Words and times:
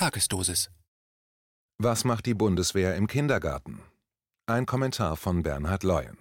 Tagesdosis. 0.00 0.70
Was 1.76 2.04
macht 2.04 2.24
die 2.24 2.32
Bundeswehr 2.32 2.96
im 2.96 3.06
Kindergarten? 3.06 3.82
Ein 4.46 4.64
Kommentar 4.64 5.14
von 5.18 5.42
Bernhard 5.42 5.82
Leuen. 5.82 6.16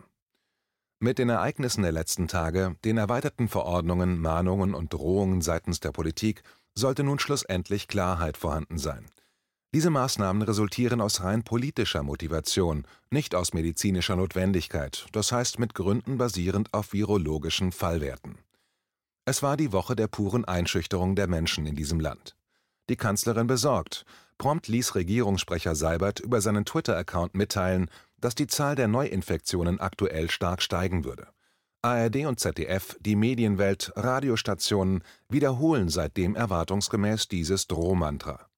Mit 0.99 1.17
den 1.17 1.29
Ereignissen 1.29 1.83
der 1.83 1.93
letzten 1.93 2.27
Tage, 2.27 2.75
den 2.83 2.97
erweiterten 2.97 3.47
Verordnungen, 3.47 4.19
Mahnungen 4.19 4.73
und 4.73 4.91
Drohungen 4.91 5.39
seitens 5.39 5.79
der 5.79 5.93
Politik 5.93 6.43
sollte 6.75 7.05
nun 7.05 7.19
schlussendlich 7.19 7.87
Klarheit 7.87 8.35
vorhanden 8.35 8.77
sein. 8.77 9.05
Diese 9.73 9.91
Maßnahmen 9.91 10.41
resultieren 10.41 10.99
aus 10.99 11.21
rein 11.23 11.43
politischer 11.43 12.03
Motivation, 12.03 12.85
nicht 13.11 13.33
aus 13.33 13.53
medizinischer 13.53 14.17
Notwendigkeit, 14.17 15.07
das 15.13 15.31
heißt 15.31 15.57
mit 15.57 15.73
Gründen 15.73 16.17
basierend 16.17 16.73
auf 16.73 16.91
virologischen 16.91 17.71
Fallwerten. 17.71 18.39
Es 19.23 19.41
war 19.41 19.55
die 19.55 19.71
Woche 19.71 19.95
der 19.95 20.07
puren 20.07 20.43
Einschüchterung 20.43 21.15
der 21.15 21.27
Menschen 21.27 21.65
in 21.65 21.77
diesem 21.77 22.01
Land 22.01 22.35
die 22.89 22.97
Kanzlerin 22.97 23.47
besorgt. 23.47 24.05
Prompt 24.37 24.67
ließ 24.67 24.95
Regierungssprecher 24.95 25.75
Seibert 25.75 26.19
über 26.19 26.41
seinen 26.41 26.65
Twitter-Account 26.65 27.35
mitteilen, 27.35 27.89
dass 28.17 28.35
die 28.35 28.47
Zahl 28.47 28.75
der 28.75 28.87
Neuinfektionen 28.87 29.79
aktuell 29.79 30.29
stark 30.29 30.61
steigen 30.61 31.05
würde. 31.05 31.27
ARD 31.81 32.25
und 32.25 32.39
ZDF, 32.39 32.97
die 32.99 33.15
Medienwelt, 33.15 33.93
Radiostationen 33.95 35.03
wiederholen 35.29 35.87
seitdem 35.87 36.35
erwartungsgemäß 36.35 37.29
dieses 37.29 37.67
Drohmantra. 37.67 38.49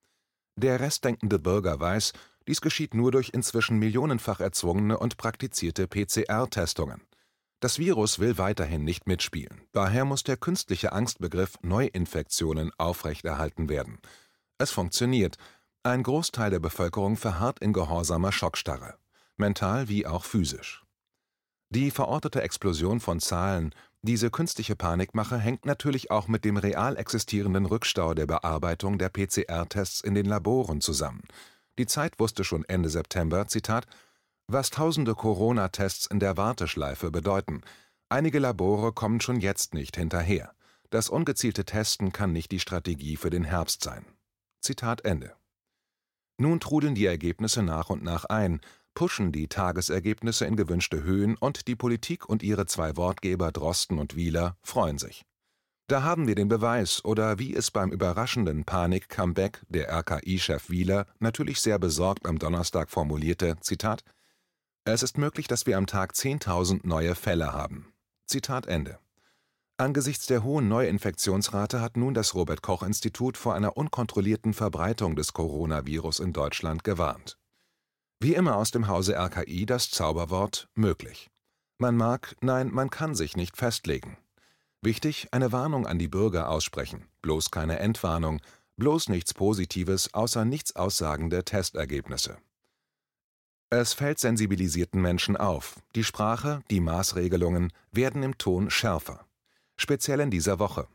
Der 0.55 0.79
restdenkende 0.79 1.37
Bürger 1.37 1.79
weiß, 1.79 2.13
dies 2.47 2.61
geschieht 2.61 2.95
nur 2.95 3.11
durch 3.11 3.29
inzwischen 3.33 3.77
millionenfach 3.77 4.39
erzwungene 4.39 4.97
und 4.97 5.17
praktizierte 5.17 5.87
PCR-Testungen. 5.87 7.01
Das 7.59 7.77
Virus 7.77 8.17
will 8.17 8.39
weiterhin 8.39 8.83
nicht 8.83 9.05
mitspielen. 9.05 9.61
Daher 9.71 10.03
muss 10.03 10.23
der 10.23 10.37
künstliche 10.37 10.91
Angstbegriff 10.91 11.59
Neuinfektionen 11.61 12.71
aufrechterhalten 12.79 13.69
werden. 13.69 13.99
Es 14.61 14.69
funktioniert. 14.69 15.37
Ein 15.81 16.03
Großteil 16.03 16.51
der 16.51 16.59
Bevölkerung 16.59 17.17
verharrt 17.17 17.57
in 17.57 17.73
gehorsamer 17.73 18.31
Schockstarre, 18.31 18.93
mental 19.35 19.87
wie 19.87 20.05
auch 20.05 20.23
physisch. 20.23 20.85
Die 21.71 21.89
verortete 21.89 22.43
Explosion 22.43 22.99
von 22.99 23.19
Zahlen, 23.19 23.73
diese 24.03 24.29
künstliche 24.29 24.75
Panikmache 24.75 25.39
hängt 25.39 25.65
natürlich 25.65 26.11
auch 26.11 26.27
mit 26.27 26.45
dem 26.45 26.57
real 26.57 26.95
existierenden 26.95 27.65
Rückstau 27.65 28.13
der 28.13 28.27
Bearbeitung 28.27 28.99
der 28.99 29.09
PCR-Tests 29.09 30.01
in 30.01 30.13
den 30.13 30.27
Laboren 30.27 30.79
zusammen. 30.79 31.23
Die 31.79 31.87
Zeit 31.87 32.19
wusste 32.19 32.43
schon 32.43 32.63
Ende 32.65 32.89
September, 32.89 33.47
Zitat, 33.47 33.87
was 34.45 34.69
tausende 34.69 35.15
Corona-Tests 35.15 36.05
in 36.05 36.19
der 36.19 36.37
Warteschleife 36.37 37.09
bedeuten. 37.09 37.61
Einige 38.09 38.37
Labore 38.37 38.93
kommen 38.93 39.21
schon 39.21 39.39
jetzt 39.39 39.73
nicht 39.73 39.95
hinterher. 39.95 40.53
Das 40.91 41.09
ungezielte 41.09 41.65
Testen 41.65 42.11
kann 42.11 42.31
nicht 42.31 42.51
die 42.51 42.59
Strategie 42.59 43.15
für 43.15 43.31
den 43.31 43.43
Herbst 43.43 43.81
sein. 43.81 44.05
Zitat 44.61 45.03
Ende. 45.05 45.35
Nun 46.37 46.59
trudeln 46.59 46.95
die 46.95 47.05
Ergebnisse 47.05 47.63
nach 47.63 47.89
und 47.89 48.03
nach 48.03 48.25
ein, 48.25 48.61
pushen 48.93 49.31
die 49.31 49.47
Tagesergebnisse 49.47 50.45
in 50.45 50.55
gewünschte 50.55 51.03
Höhen 51.03 51.35
und 51.35 51.67
die 51.67 51.75
Politik 51.75 52.27
und 52.27 52.43
ihre 52.43 52.65
zwei 52.65 52.95
Wortgeber 52.95 53.51
Drosten 53.51 53.99
und 53.99 54.15
Wieler 54.15 54.57
freuen 54.61 54.97
sich. 54.97 55.25
Da 55.87 56.03
haben 56.03 56.27
wir 56.27 56.35
den 56.35 56.47
Beweis, 56.47 57.03
oder 57.03 57.37
wie 57.37 57.53
es 57.53 57.69
beim 57.71 57.91
überraschenden 57.91 58.63
Panik-Comeback 58.63 59.65
der 59.67 59.89
RKI-Chef 59.89 60.69
Wieler 60.69 61.05
natürlich 61.19 61.59
sehr 61.59 61.79
besorgt 61.79 62.25
am 62.25 62.39
Donnerstag 62.39 62.89
formulierte, 62.89 63.57
Zitat, 63.59 64.03
es 64.83 65.03
ist 65.03 65.17
möglich, 65.17 65.47
dass 65.47 65.67
wir 65.67 65.77
am 65.77 65.85
Tag 65.85 66.13
10.000 66.13 66.87
neue 66.87 67.13
Fälle 67.13 67.53
haben. 67.53 67.93
Zitat 68.25 68.65
Ende. 68.65 68.99
Angesichts 69.81 70.27
der 70.27 70.43
hohen 70.43 70.67
Neuinfektionsrate 70.67 71.81
hat 71.81 71.97
nun 71.97 72.13
das 72.13 72.35
Robert 72.35 72.61
Koch 72.61 72.83
Institut 72.83 73.35
vor 73.35 73.55
einer 73.55 73.77
unkontrollierten 73.77 74.53
Verbreitung 74.53 75.15
des 75.15 75.33
Coronavirus 75.33 76.19
in 76.19 76.33
Deutschland 76.33 76.83
gewarnt. 76.83 77.39
Wie 78.19 78.35
immer 78.35 78.57
aus 78.57 78.69
dem 78.69 78.87
Hause 78.87 79.15
RKI 79.15 79.65
das 79.65 79.89
Zauberwort 79.89 80.69
möglich. 80.75 81.31
Man 81.79 81.97
mag, 81.97 82.35
nein, 82.41 82.69
man 82.71 82.91
kann 82.91 83.15
sich 83.15 83.35
nicht 83.35 83.57
festlegen. 83.57 84.19
Wichtig, 84.83 85.29
eine 85.31 85.51
Warnung 85.51 85.87
an 85.87 85.97
die 85.97 86.07
Bürger 86.07 86.49
aussprechen, 86.49 87.07
bloß 87.23 87.49
keine 87.49 87.79
Entwarnung, 87.79 88.39
bloß 88.77 89.09
nichts 89.09 89.33
Positives 89.33 90.13
außer 90.13 90.45
nichts 90.45 90.75
aussagende 90.75 91.43
Testergebnisse. 91.43 92.37
Es 93.71 93.93
fällt 93.93 94.19
sensibilisierten 94.19 95.01
Menschen 95.01 95.37
auf, 95.37 95.79
die 95.95 96.03
Sprache, 96.03 96.61
die 96.69 96.81
Maßregelungen 96.81 97.73
werden 97.91 98.21
im 98.21 98.37
Ton 98.37 98.69
schärfer. 98.69 99.25
Speziell 99.81 100.19
in 100.19 100.29
dieser 100.29 100.59
Woche. 100.59 100.87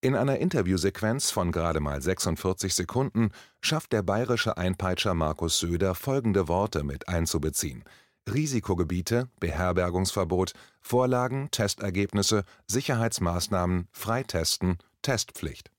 In 0.00 0.16
einer 0.16 0.38
Interviewsequenz 0.38 1.30
von 1.30 1.52
gerade 1.52 1.78
mal 1.78 2.00
46 2.00 2.74
Sekunden 2.74 3.32
schafft 3.60 3.92
der 3.92 4.00
bayerische 4.02 4.56
Einpeitscher 4.56 5.12
Markus 5.12 5.58
Söder 5.58 5.94
folgende 5.94 6.48
Worte 6.48 6.82
mit 6.82 7.06
einzubeziehen: 7.06 7.84
Risikogebiete, 8.32 9.28
Beherbergungsverbot, 9.40 10.54
Vorlagen, 10.80 11.50
Testergebnisse, 11.50 12.44
Sicherheitsmaßnahmen, 12.66 13.88
Freitesten, 13.92 14.78
Testpflicht. 15.02 15.70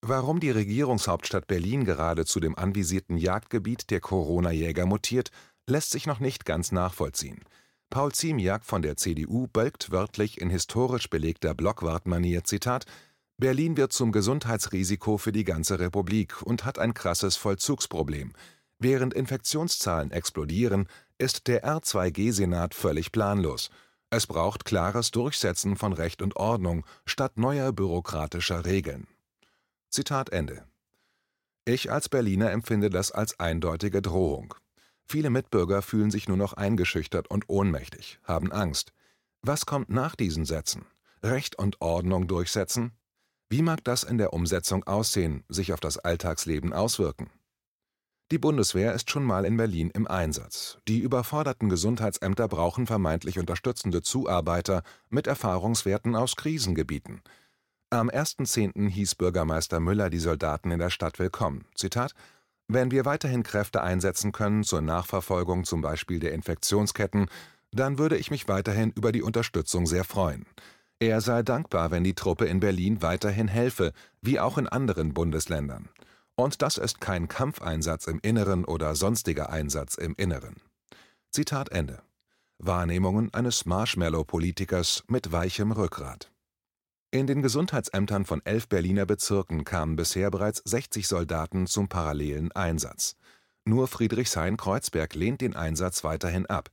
Warum 0.00 0.38
die 0.38 0.52
Regierungshauptstadt 0.52 1.48
Berlin 1.48 1.84
gerade 1.84 2.24
zu 2.24 2.38
dem 2.38 2.56
anvisierten 2.56 3.16
Jagdgebiet 3.16 3.90
der 3.90 3.98
Corona-Jäger 3.98 4.86
mutiert, 4.86 5.32
lässt 5.66 5.90
sich 5.90 6.06
noch 6.06 6.20
nicht 6.20 6.44
ganz 6.44 6.70
nachvollziehen. 6.70 7.42
Paul 7.90 8.12
Ziemiak 8.12 8.64
von 8.64 8.82
der 8.82 8.96
CDU 8.96 9.46
bölkt 9.46 9.90
wörtlich 9.90 10.40
in 10.40 10.50
historisch 10.50 11.08
belegter 11.08 11.54
Blockwart-Manier, 11.54 12.44
Zitat, 12.44 12.86
Berlin 13.36 13.76
wird 13.76 13.92
zum 13.92 14.12
Gesundheitsrisiko 14.12 15.18
für 15.18 15.32
die 15.32 15.44
ganze 15.44 15.80
Republik 15.80 16.42
und 16.42 16.64
hat 16.64 16.78
ein 16.78 16.94
krasses 16.94 17.36
Vollzugsproblem. 17.36 18.32
Während 18.78 19.14
Infektionszahlen 19.14 20.10
explodieren, 20.12 20.88
ist 21.18 21.46
der 21.48 21.64
R2G-Senat 21.64 22.74
völlig 22.74 23.12
planlos. 23.12 23.70
Es 24.10 24.26
braucht 24.26 24.64
klares 24.64 25.10
Durchsetzen 25.10 25.76
von 25.76 25.92
Recht 25.92 26.22
und 26.22 26.36
Ordnung 26.36 26.84
statt 27.06 27.36
neuer 27.36 27.72
bürokratischer 27.72 28.64
Regeln. 28.64 29.08
Zitat 29.90 30.30
Ende. 30.30 30.64
Ich 31.64 31.90
als 31.90 32.08
Berliner 32.08 32.50
empfinde 32.52 32.90
das 32.90 33.10
als 33.10 33.40
eindeutige 33.40 34.02
Drohung. 34.02 34.54
Viele 35.06 35.30
Mitbürger 35.30 35.82
fühlen 35.82 36.10
sich 36.10 36.28
nur 36.28 36.36
noch 36.36 36.54
eingeschüchtert 36.54 37.28
und 37.28 37.48
ohnmächtig, 37.48 38.18
haben 38.24 38.52
Angst. 38.52 38.92
Was 39.42 39.66
kommt 39.66 39.90
nach 39.90 40.16
diesen 40.16 40.44
Sätzen? 40.44 40.86
Recht 41.22 41.58
und 41.58 41.80
Ordnung 41.80 42.26
durchsetzen? 42.26 42.92
Wie 43.50 43.62
mag 43.62 43.84
das 43.84 44.02
in 44.02 44.18
der 44.18 44.32
Umsetzung 44.32 44.84
aussehen, 44.84 45.44
sich 45.48 45.72
auf 45.72 45.80
das 45.80 45.98
Alltagsleben 45.98 46.72
auswirken? 46.72 47.30
Die 48.30 48.38
Bundeswehr 48.38 48.94
ist 48.94 49.10
schon 49.10 49.22
mal 49.22 49.44
in 49.44 49.58
Berlin 49.58 49.90
im 49.90 50.06
Einsatz. 50.06 50.78
Die 50.88 50.98
überforderten 50.98 51.68
Gesundheitsämter 51.68 52.48
brauchen 52.48 52.86
vermeintlich 52.86 53.38
unterstützende 53.38 54.02
Zuarbeiter 54.02 54.82
mit 55.10 55.26
Erfahrungswerten 55.26 56.16
aus 56.16 56.34
Krisengebieten. 56.34 57.20
Am 57.90 58.08
1.10. 58.08 58.88
hieß 58.88 59.14
Bürgermeister 59.16 59.78
Müller 59.78 60.08
die 60.08 60.18
Soldaten 60.18 60.70
in 60.70 60.78
der 60.78 60.90
Stadt 60.90 61.18
willkommen. 61.18 61.66
Zitat 61.74 62.14
wenn 62.68 62.90
wir 62.90 63.04
weiterhin 63.04 63.42
Kräfte 63.42 63.82
einsetzen 63.82 64.32
können 64.32 64.64
zur 64.64 64.80
Nachverfolgung 64.80 65.64
zum 65.64 65.80
Beispiel 65.82 66.18
der 66.18 66.32
Infektionsketten, 66.32 67.28
dann 67.72 67.98
würde 67.98 68.16
ich 68.16 68.30
mich 68.30 68.48
weiterhin 68.48 68.92
über 68.92 69.12
die 69.12 69.22
Unterstützung 69.22 69.86
sehr 69.86 70.04
freuen. 70.04 70.46
Er 71.00 71.20
sei 71.20 71.42
dankbar, 71.42 71.90
wenn 71.90 72.04
die 72.04 72.14
Truppe 72.14 72.46
in 72.46 72.60
Berlin 72.60 73.02
weiterhin 73.02 73.48
helfe, 73.48 73.92
wie 74.22 74.40
auch 74.40 74.58
in 74.58 74.68
anderen 74.68 75.12
Bundesländern. 75.12 75.88
Und 76.36 76.62
das 76.62 76.78
ist 76.78 77.00
kein 77.00 77.28
Kampfeinsatz 77.28 78.06
im 78.06 78.20
Inneren 78.20 78.64
oder 78.64 78.94
sonstiger 78.94 79.50
Einsatz 79.50 79.96
im 79.96 80.14
Inneren. 80.16 80.56
Zitat 81.30 81.70
Ende. 81.70 82.02
Wahrnehmungen 82.58 83.34
eines 83.34 83.66
Marshmallow-Politikers 83.66 85.04
mit 85.08 85.32
weichem 85.32 85.72
Rückgrat. 85.72 86.30
In 87.14 87.28
den 87.28 87.42
Gesundheitsämtern 87.42 88.24
von 88.24 88.44
elf 88.44 88.66
Berliner 88.66 89.06
Bezirken 89.06 89.62
kamen 89.62 89.94
bisher 89.94 90.32
bereits 90.32 90.60
60 90.64 91.06
Soldaten 91.06 91.68
zum 91.68 91.88
parallelen 91.88 92.50
Einsatz. 92.50 93.14
Nur 93.64 93.86
Friedrichshain-Kreuzberg 93.86 95.14
lehnt 95.14 95.40
den 95.40 95.54
Einsatz 95.54 96.02
weiterhin 96.02 96.46
ab. 96.46 96.70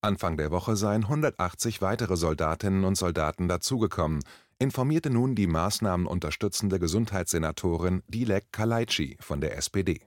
Anfang 0.00 0.36
der 0.36 0.52
Woche 0.52 0.76
seien 0.76 1.02
180 1.02 1.82
weitere 1.82 2.16
Soldatinnen 2.16 2.84
und 2.84 2.94
Soldaten 2.94 3.48
dazugekommen, 3.48 4.22
informierte 4.60 5.10
nun 5.10 5.34
die 5.34 5.48
Maßnahmen 5.48 6.06
unterstützende 6.06 6.78
Gesundheitssenatorin 6.78 8.04
Dilek 8.06 8.52
Kalaitschi 8.52 9.16
von 9.18 9.40
der 9.40 9.56
SPD. 9.56 10.02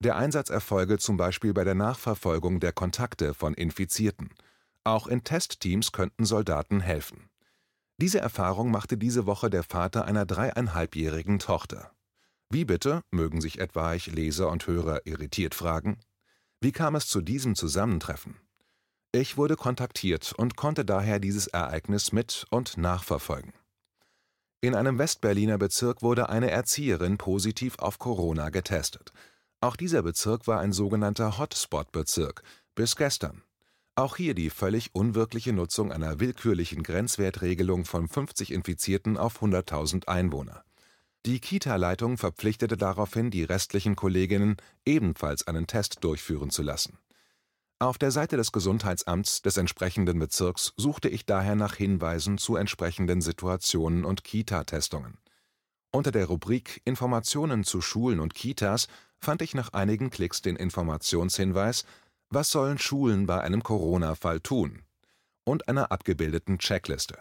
Der 0.00 0.16
Einsatz 0.16 0.50
erfolge 0.50 0.98
zum 0.98 1.16
Beispiel 1.16 1.54
bei 1.54 1.64
der 1.64 1.76
Nachverfolgung 1.76 2.60
der 2.60 2.72
Kontakte 2.72 3.32
von 3.32 3.54
Infizierten. 3.54 4.34
Auch 4.84 5.06
in 5.06 5.24
Testteams 5.24 5.92
könnten 5.92 6.26
Soldaten 6.26 6.80
helfen. 6.80 7.30
Diese 7.98 8.20
Erfahrung 8.20 8.70
machte 8.70 8.96
diese 8.96 9.26
Woche 9.26 9.50
der 9.50 9.62
Vater 9.62 10.04
einer 10.04 10.26
dreieinhalbjährigen 10.26 11.38
Tochter. 11.38 11.92
Wie 12.50 12.64
bitte, 12.64 13.02
mögen 13.10 13.40
sich 13.40 13.60
etwaig 13.60 14.06
Leser 14.08 14.50
und 14.50 14.66
Hörer 14.66 15.06
irritiert 15.06 15.54
fragen? 15.54 15.98
Wie 16.60 16.72
kam 16.72 16.94
es 16.94 17.06
zu 17.06 17.20
diesem 17.20 17.54
Zusammentreffen? 17.54 18.36
Ich 19.12 19.36
wurde 19.36 19.56
kontaktiert 19.56 20.32
und 20.32 20.56
konnte 20.56 20.84
daher 20.84 21.18
dieses 21.18 21.46
Ereignis 21.46 22.12
mit 22.12 22.46
und 22.50 22.78
nachverfolgen. 22.78 23.52
In 24.62 24.74
einem 24.74 24.98
Westberliner 24.98 25.58
Bezirk 25.58 26.02
wurde 26.02 26.28
eine 26.28 26.50
Erzieherin 26.50 27.18
positiv 27.18 27.78
auf 27.78 27.98
Corona 27.98 28.50
getestet. 28.50 29.12
Auch 29.60 29.76
dieser 29.76 30.02
Bezirk 30.02 30.46
war 30.46 30.60
ein 30.60 30.72
sogenannter 30.72 31.38
Hotspot-Bezirk 31.38 32.42
bis 32.74 32.96
gestern. 32.96 33.42
Auch 33.94 34.16
hier 34.16 34.34
die 34.34 34.48
völlig 34.48 34.94
unwirkliche 34.94 35.52
Nutzung 35.52 35.92
einer 35.92 36.18
willkürlichen 36.18 36.82
Grenzwertregelung 36.82 37.84
von 37.84 38.08
50 38.08 38.50
Infizierten 38.50 39.18
auf 39.18 39.42
100.000 39.42 40.08
Einwohner. 40.08 40.64
Die 41.26 41.40
Kita-Leitung 41.40 42.16
verpflichtete 42.16 42.78
daraufhin 42.78 43.30
die 43.30 43.44
restlichen 43.44 43.94
Kolleginnen, 43.94 44.56
ebenfalls 44.86 45.46
einen 45.46 45.66
Test 45.66 46.02
durchführen 46.02 46.50
zu 46.50 46.62
lassen. 46.62 46.98
Auf 47.78 47.98
der 47.98 48.10
Seite 48.12 48.36
des 48.36 48.50
Gesundheitsamts 48.50 49.42
des 49.42 49.58
entsprechenden 49.58 50.18
Bezirks 50.18 50.72
suchte 50.76 51.08
ich 51.08 51.26
daher 51.26 51.54
nach 51.54 51.74
Hinweisen 51.74 52.38
zu 52.38 52.56
entsprechenden 52.56 53.20
Situationen 53.20 54.04
und 54.04 54.24
Kita-Testungen. 54.24 55.18
Unter 55.90 56.12
der 56.12 56.26
Rubrik 56.26 56.80
Informationen 56.84 57.64
zu 57.64 57.82
Schulen 57.82 58.20
und 58.20 58.34
Kitas 58.34 58.88
fand 59.18 59.42
ich 59.42 59.54
nach 59.54 59.74
einigen 59.74 60.08
Klicks 60.08 60.40
den 60.40 60.56
Informationshinweis 60.56 61.84
was 62.32 62.50
sollen 62.50 62.78
Schulen 62.78 63.26
bei 63.26 63.40
einem 63.40 63.62
Corona-Fall 63.62 64.40
tun? 64.40 64.82
und 65.44 65.68
einer 65.68 65.92
abgebildeten 65.92 66.58
Checkliste. 66.58 67.18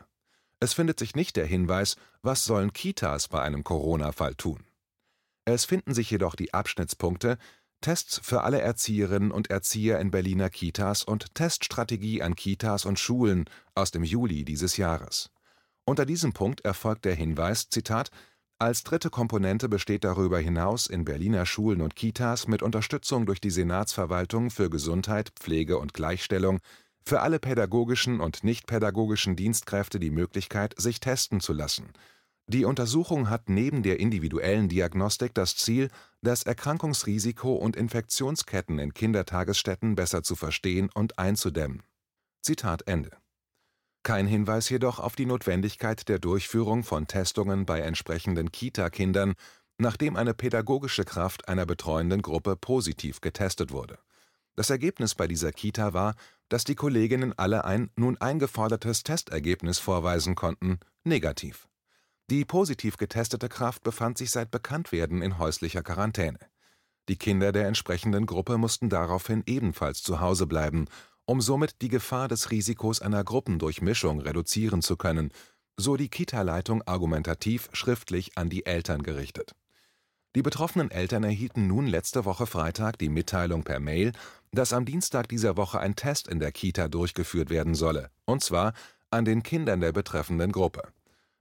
Es 0.59 0.73
findet 0.73 0.99
sich 0.99 1.15
nicht 1.15 1.35
der 1.35 1.45
Hinweis, 1.45 1.95
was 2.21 2.45
sollen 2.45 2.73
Kitas 2.73 3.27
bei 3.27 3.41
einem 3.41 3.63
Corona-Fall 3.63 4.35
tun? 4.35 4.63
Es 5.45 5.65
finden 5.65 5.93
sich 5.93 6.11
jedoch 6.11 6.35
die 6.35 6.53
Abschnittspunkte 6.53 7.37
Tests 7.81 8.21
für 8.23 8.43
alle 8.43 8.61
Erzieherinnen 8.61 9.31
und 9.31 9.49
Erzieher 9.49 9.99
in 9.99 10.11
Berliner 10.11 10.51
Kitas 10.51 11.03
und 11.03 11.33
Teststrategie 11.33 12.21
an 12.21 12.35
Kitas 12.35 12.85
und 12.85 12.99
Schulen 12.99 13.45
aus 13.73 13.89
dem 13.89 14.03
Juli 14.03 14.45
dieses 14.45 14.77
Jahres. 14.77 15.31
Unter 15.83 16.05
diesem 16.05 16.31
Punkt 16.31 16.61
erfolgt 16.61 17.05
der 17.05 17.15
Hinweis, 17.15 17.69
Zitat, 17.69 18.11
als 18.61 18.83
dritte 18.83 19.09
Komponente 19.09 19.67
besteht 19.67 20.03
darüber 20.03 20.37
hinaus 20.37 20.85
in 20.85 21.03
Berliner 21.03 21.47
Schulen 21.47 21.81
und 21.81 21.95
Kitas 21.95 22.47
mit 22.47 22.61
Unterstützung 22.61 23.25
durch 23.25 23.41
die 23.41 23.49
Senatsverwaltung 23.49 24.51
für 24.51 24.69
Gesundheit, 24.69 25.31
Pflege 25.31 25.79
und 25.79 25.95
Gleichstellung 25.95 26.59
für 27.03 27.21
alle 27.21 27.39
pädagogischen 27.39 28.21
und 28.21 28.43
nichtpädagogischen 28.43 29.35
Dienstkräfte 29.35 29.99
die 29.99 30.11
Möglichkeit, 30.11 30.75
sich 30.77 30.99
testen 30.99 31.39
zu 31.39 31.53
lassen. 31.53 31.91
Die 32.45 32.65
Untersuchung 32.65 33.31
hat 33.31 33.49
neben 33.49 33.81
der 33.81 33.99
individuellen 33.99 34.69
Diagnostik 34.69 35.33
das 35.33 35.55
Ziel, 35.55 35.89
das 36.21 36.43
Erkrankungsrisiko 36.43 37.55
und 37.55 37.75
Infektionsketten 37.75 38.77
in 38.77 38.93
Kindertagesstätten 38.93 39.95
besser 39.95 40.21
zu 40.21 40.35
verstehen 40.35 40.89
und 40.93 41.17
einzudämmen. 41.17 41.81
Zitat 42.43 42.87
Ende 42.87 43.09
kein 44.03 44.27
Hinweis 44.27 44.69
jedoch 44.69 44.99
auf 44.99 45.15
die 45.15 45.25
Notwendigkeit 45.25 46.07
der 46.09 46.19
Durchführung 46.19 46.83
von 46.83 47.07
Testungen 47.07 47.65
bei 47.65 47.81
entsprechenden 47.81 48.51
Kita-Kindern, 48.51 49.33
nachdem 49.77 50.15
eine 50.15 50.33
pädagogische 50.33 51.05
Kraft 51.05 51.47
einer 51.47 51.65
betreuenden 51.65 52.21
Gruppe 52.21 52.55
positiv 52.55 53.21
getestet 53.21 53.71
wurde. 53.71 53.99
Das 54.55 54.69
Ergebnis 54.69 55.15
bei 55.15 55.27
dieser 55.27 55.51
Kita 55.51 55.93
war, 55.93 56.15
dass 56.49 56.63
die 56.63 56.75
Kolleginnen 56.75 57.33
alle 57.37 57.65
ein 57.65 57.89
nun 57.95 58.17
eingefordertes 58.17 59.03
Testergebnis 59.03 59.79
vorweisen 59.79 60.35
konnten, 60.35 60.79
negativ. 61.03 61.67
Die 62.29 62.45
positiv 62.45 62.97
getestete 62.97 63.49
Kraft 63.49 63.83
befand 63.83 64.17
sich 64.17 64.31
seit 64.31 64.51
Bekanntwerden 64.51 65.21
in 65.21 65.37
häuslicher 65.37 65.83
Quarantäne. 65.83 66.39
Die 67.09 67.17
Kinder 67.17 67.51
der 67.51 67.67
entsprechenden 67.67 68.25
Gruppe 68.25 68.57
mussten 68.57 68.89
daraufhin 68.89 69.43
ebenfalls 69.45 70.03
zu 70.03 70.19
Hause 70.19 70.47
bleiben 70.47 70.87
um 71.31 71.39
somit 71.39 71.81
die 71.81 71.87
Gefahr 71.87 72.27
des 72.27 72.51
Risikos 72.51 73.01
einer 73.01 73.23
Gruppendurchmischung 73.23 74.19
reduzieren 74.19 74.81
zu 74.81 74.97
können, 74.97 75.31
so 75.77 75.95
die 75.95 76.09
Kita-Leitung 76.09 76.81
argumentativ 76.85 77.69
schriftlich 77.71 78.37
an 78.37 78.49
die 78.49 78.65
Eltern 78.65 79.01
gerichtet. 79.01 79.55
Die 80.35 80.41
betroffenen 80.41 80.91
Eltern 80.91 81.23
erhielten 81.23 81.67
nun 81.67 81.87
letzte 81.87 82.25
Woche 82.25 82.47
Freitag 82.47 82.97
die 82.97 83.07
Mitteilung 83.07 83.63
per 83.63 83.79
Mail, 83.79 84.11
dass 84.51 84.73
am 84.73 84.83
Dienstag 84.83 85.29
dieser 85.29 85.55
Woche 85.55 85.79
ein 85.79 85.95
Test 85.95 86.27
in 86.27 86.41
der 86.41 86.51
Kita 86.51 86.89
durchgeführt 86.89 87.49
werden 87.49 87.75
solle, 87.75 88.09
und 88.25 88.43
zwar 88.43 88.73
an 89.09 89.23
den 89.23 89.41
Kindern 89.41 89.79
der 89.79 89.93
betreffenden 89.93 90.51
Gruppe. 90.51 90.83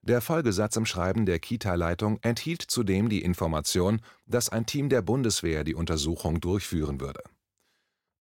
Der 0.03 0.21
Folgesatz 0.21 0.77
im 0.77 0.87
Schreiben 0.87 1.27
der 1.27 1.41
Kita-Leitung 1.41 2.21
enthielt 2.23 2.63
zudem 2.63 3.09
die 3.09 3.23
Information, 3.23 4.01
dass 4.27 4.51
ein 4.51 4.67
Team 4.67 4.89
der 4.89 5.03
Bundeswehr 5.03 5.65
die 5.65 5.75
Untersuchung 5.75 6.41
durchführen 6.41 7.01
würde. 7.01 7.25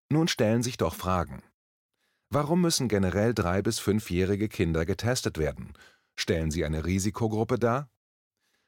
Nun 0.08 0.28
stellen 0.28 0.62
sich 0.62 0.76
doch 0.76 0.94
Fragen. 0.94 1.42
Warum 2.38 2.60
müssen 2.60 2.88
generell 2.88 3.32
drei 3.32 3.62
bis 3.62 3.78
fünfjährige 3.78 4.50
Kinder 4.50 4.84
getestet 4.84 5.38
werden? 5.38 5.72
Stellen 6.16 6.50
sie 6.50 6.66
eine 6.66 6.84
Risikogruppe 6.84 7.58
dar? 7.58 7.88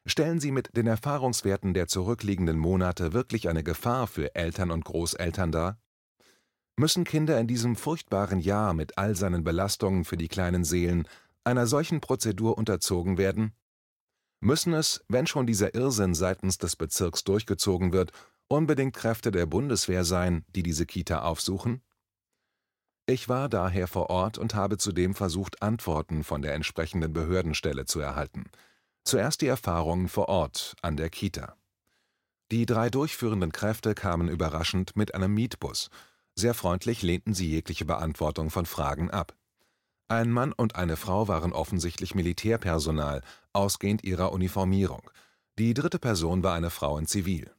Stellen 0.07 0.39
sie 0.39 0.51
mit 0.51 0.75
den 0.75 0.87
Erfahrungswerten 0.87 1.75
der 1.75 1.87
zurückliegenden 1.87 2.57
Monate 2.57 3.13
wirklich 3.13 3.47
eine 3.47 3.63
Gefahr 3.63 4.07
für 4.07 4.33
Eltern 4.33 4.71
und 4.71 4.85
Großeltern 4.85 5.51
dar? 5.51 5.77
Müssen 6.77 7.03
Kinder 7.03 7.39
in 7.39 7.45
diesem 7.45 7.75
furchtbaren 7.75 8.39
Jahr 8.39 8.73
mit 8.73 8.97
all 8.97 9.15
seinen 9.15 9.43
Belastungen 9.43 10.03
für 10.03 10.17
die 10.17 10.29
kleinen 10.29 10.63
Seelen 10.63 11.07
einer 11.43 11.67
solchen 11.67 12.01
Prozedur 12.01 12.57
unterzogen 12.57 13.19
werden? 13.19 13.53
Müssen 14.39 14.73
es, 14.73 15.05
wenn 15.09 15.27
schon 15.27 15.45
dieser 15.45 15.75
Irrsinn 15.75 16.15
seitens 16.15 16.57
des 16.57 16.75
Bezirks 16.75 17.23
durchgezogen 17.23 17.93
wird, 17.93 18.13
unbedingt 18.47 18.95
Kräfte 18.95 19.29
der 19.29 19.45
Bundeswehr 19.45 20.05
sein, 20.05 20.43
die 20.55 20.63
diese 20.63 20.87
Kita 20.87 21.21
aufsuchen? 21.21 21.83
Ich 23.09 23.27
war 23.27 23.49
daher 23.49 23.87
vor 23.87 24.11
Ort 24.11 24.37
und 24.37 24.53
habe 24.53 24.77
zudem 24.77 25.15
versucht, 25.15 25.63
Antworten 25.63 26.23
von 26.23 26.43
der 26.43 26.53
entsprechenden 26.53 27.11
Behördenstelle 27.11 27.85
zu 27.85 27.99
erhalten. 27.99 28.51
Zuerst 29.03 29.41
die 29.41 29.47
Erfahrungen 29.47 30.09
vor 30.09 30.29
Ort 30.29 30.75
an 30.83 30.95
der 30.95 31.09
Kita. 31.09 31.55
Die 32.51 32.67
drei 32.67 32.91
durchführenden 32.91 33.51
Kräfte 33.51 33.95
kamen 33.95 34.29
überraschend 34.29 34.95
mit 34.95 35.15
einem 35.15 35.33
Mietbus. 35.33 35.89
Sehr 36.35 36.53
freundlich 36.53 37.01
lehnten 37.01 37.33
sie 37.33 37.49
jegliche 37.49 37.85
Beantwortung 37.85 38.51
von 38.51 38.67
Fragen 38.67 39.09
ab. 39.09 39.35
Ein 40.07 40.29
Mann 40.29 40.53
und 40.53 40.75
eine 40.75 40.95
Frau 40.95 41.27
waren 41.27 41.51
offensichtlich 41.51 42.13
Militärpersonal, 42.13 43.23
ausgehend 43.53 44.03
ihrer 44.03 44.31
Uniformierung. 44.31 45.09
Die 45.57 45.73
dritte 45.73 45.97
Person 45.97 46.43
war 46.43 46.53
eine 46.53 46.69
Frau 46.69 46.99
in 46.99 47.07
Zivil. 47.07 47.49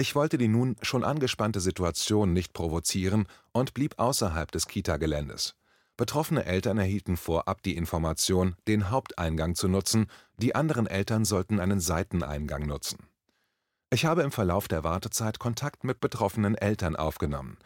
Ich 0.00 0.14
wollte 0.14 0.38
die 0.38 0.48
nun 0.48 0.76
schon 0.80 1.04
angespannte 1.04 1.60
Situation 1.60 2.32
nicht 2.32 2.54
provozieren 2.54 3.28
und 3.52 3.74
blieb 3.74 3.98
außerhalb 3.98 4.50
des 4.50 4.66
Kita-Geländes. 4.66 5.56
Betroffene 5.98 6.46
Eltern 6.46 6.78
erhielten 6.78 7.18
vorab 7.18 7.60
die 7.60 7.76
Information, 7.76 8.56
den 8.66 8.88
Haupteingang 8.88 9.56
zu 9.56 9.68
nutzen, 9.68 10.06
die 10.38 10.54
anderen 10.54 10.86
Eltern 10.86 11.26
sollten 11.26 11.60
einen 11.60 11.80
Seiteneingang 11.80 12.62
nutzen. 12.62 13.08
Ich 13.90 14.06
habe 14.06 14.22
im 14.22 14.32
Verlauf 14.32 14.68
der 14.68 14.84
Wartezeit 14.84 15.38
Kontakt 15.38 15.84
mit 15.84 16.00
betroffenen 16.00 16.54
Eltern 16.54 16.96
aufgenommen. 16.96 17.58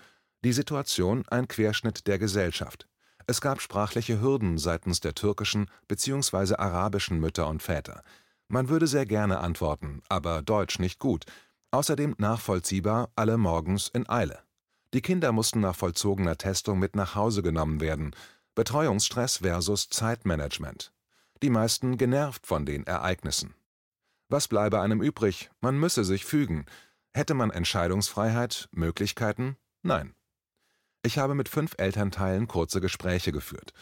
Die 0.42 0.52
Situation 0.52 1.22
ein 1.28 1.46
Querschnitt 1.46 2.08
der 2.08 2.18
Gesellschaft. 2.18 2.88
Es 3.28 3.40
gab 3.40 3.60
sprachliche 3.60 4.20
Hürden 4.20 4.58
seitens 4.58 4.98
der 4.98 5.14
türkischen 5.14 5.70
bzw. 5.86 6.56
arabischen 6.56 7.20
Mütter 7.20 7.46
und 7.46 7.62
Väter. 7.62 8.02
Man 8.48 8.68
würde 8.68 8.88
sehr 8.88 9.06
gerne 9.06 9.38
antworten, 9.38 10.02
aber 10.08 10.42
Deutsch 10.42 10.80
nicht 10.80 10.98
gut, 10.98 11.26
Außerdem 11.74 12.14
nachvollziehbar 12.18 13.10
alle 13.16 13.36
morgens 13.36 13.88
in 13.88 14.08
Eile. 14.08 14.44
Die 14.92 15.02
Kinder 15.02 15.32
mussten 15.32 15.58
nach 15.58 15.74
vollzogener 15.74 16.38
Testung 16.38 16.78
mit 16.78 16.94
nach 16.94 17.16
Hause 17.16 17.42
genommen 17.42 17.80
werden. 17.80 18.14
Betreuungsstress 18.54 19.38
versus 19.38 19.88
Zeitmanagement. 19.88 20.92
Die 21.42 21.50
meisten 21.50 21.98
genervt 21.98 22.46
von 22.46 22.64
den 22.64 22.86
Ereignissen. 22.86 23.56
Was 24.28 24.46
bleibe 24.46 24.82
einem 24.82 25.02
übrig? 25.02 25.50
Man 25.60 25.76
müsse 25.76 26.04
sich 26.04 26.24
fügen. 26.24 26.64
Hätte 27.12 27.34
man 27.34 27.50
Entscheidungsfreiheit, 27.50 28.68
Möglichkeiten? 28.70 29.56
Nein. 29.82 30.14
Ich 31.02 31.18
habe 31.18 31.34
mit 31.34 31.48
fünf 31.48 31.74
Elternteilen 31.76 32.46
kurze 32.46 32.80
Gespräche 32.80 33.32
geführt. 33.32 33.72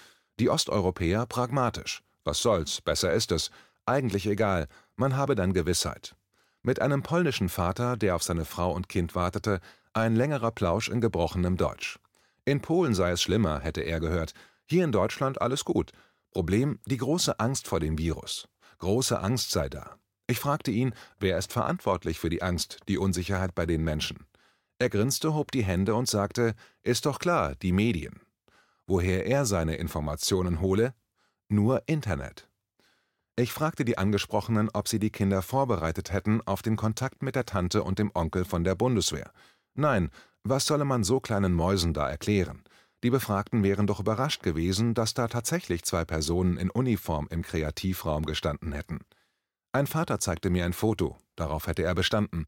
Die 0.41 0.49
Osteuropäer 0.49 1.27
pragmatisch. 1.27 2.03
Was 2.25 2.39
soll's, 2.39 2.81
besser 2.81 3.13
ist 3.13 3.33
es. 3.33 3.51
Eigentlich 3.85 4.27
egal, 4.27 4.67
man 4.97 5.15
habe 5.15 5.35
dann 5.35 5.53
Gewissheit. 5.53 6.17
Mit 6.65 6.81
einem 6.81 7.03
polnischen 7.03 7.49
Vater, 7.49 7.97
der 7.97 8.15
auf 8.15 8.23
seine 8.23 8.45
Frau 8.45 8.73
und 8.73 8.89
Kind 8.89 9.17
wartete, 9.17 9.61
ein 9.95 10.15
längerer 10.15 10.53
Plausch 10.53 10.89
in 10.89 11.01
gebrochenem 11.01 11.57
Deutsch. 11.57 11.99
In 12.45 12.61
Polen 12.61 12.95
sei 12.95 13.11
es 13.11 13.23
schlimmer, 13.23 13.61
hätte 13.61 13.81
er 13.81 13.99
gehört. 13.99 14.33
Hier 14.65 14.85
in 14.85 14.93
Deutschland 14.93 15.41
alles 15.41 15.65
gut. 15.65 15.91
Problem, 16.31 16.79
die 16.87 16.99
große 16.99 17.41
Angst 17.41 17.67
vor 17.67 17.81
dem 17.81 17.99
Virus. 17.99 18.49
Große 18.79 19.19
Angst 19.21 19.51
sei 19.51 19.69
da. 19.69 19.97
Ich 20.29 20.39
fragte 20.39 20.71
ihn, 20.71 20.95
wer 21.19 21.37
ist 21.37 21.53
verantwortlich 21.53 22.21
für 22.21 22.31
die 22.31 22.43
Angst, 22.43 22.79
die 22.89 22.97
Unsicherheit 22.97 23.55
bei 23.55 23.67
den 23.67 23.83
Menschen. 23.83 24.27
Er 24.79 24.89
grinste, 24.89 25.35
hob 25.35 25.51
die 25.51 25.65
Hände 25.65 25.95
und 25.95 26.09
sagte, 26.09 26.55
ist 26.83 27.07
doch 27.07 27.19
klar, 27.19 27.55
die 27.57 27.73
Medien. 27.73 28.21
Woher 28.87 29.27
er 29.27 29.47
seine 29.47 29.77
Informationen 29.77 30.61
hole? 30.61 30.95
Nur 31.49 31.83
Internet. 31.87 32.49
Ich 33.35 33.53
fragte 33.53 33.85
die 33.87 33.97
Angesprochenen, 33.97 34.69
ob 34.75 34.89
sie 34.89 34.99
die 34.99 35.11
Kinder 35.11 35.41
vorbereitet 35.41 36.13
hätten 36.13 36.43
auf 36.47 36.61
den 36.61 36.77
Kontakt 36.77 37.23
mit 37.23 37.35
der 37.35 37.47
Tante 37.47 37.83
und 37.83 37.99
dem 37.99 38.11
Onkel 38.15 38.45
von 38.45 38.63
der 38.63 38.75
Bundeswehr. 38.75 39.33
Nein, 39.75 40.11
was 40.45 40.67
solle 40.67 40.85
man 40.85 41.03
so 41.03 41.19
kleinen 41.19 41.55
Mäusen 41.55 41.95
da 41.95 42.11
erklären? 42.11 42.63
Die 43.03 43.11
Befragten 43.11 43.63
wären 43.63 43.87
doch 43.87 44.01
überrascht 44.01 44.43
gewesen, 44.43 44.93
dass 44.93 45.15
da 45.15 45.29
tatsächlich 45.29 45.83
zwei 45.85 46.05
Personen 46.05 46.59
in 46.59 46.71
Uniform 46.71 47.27
im 47.31 47.43
Kreativraum 47.43 48.27
gestanden 48.27 48.73
hätten. 48.73 49.01
Ein 49.73 49.87
Vater 49.87 50.21
zeigte 50.21 50.51
mir 50.51 50.67
ein 50.67 50.75
Foto, 50.75 51.17
darauf 51.35 51.67
hätte 51.67 51.83
er 51.83 51.95
bestanden. 51.95 52.45